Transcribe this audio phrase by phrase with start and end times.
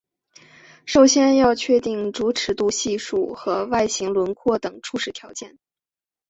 [0.87, 5.59] 首先要确定主尺度系数和外形轮廓等初始条件。